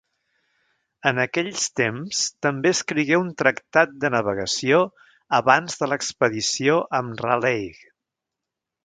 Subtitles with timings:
[1.09, 4.79] En aquells temps també escrigué un tractat de navegació
[5.41, 7.85] abans de l'expedició amb Raleigh.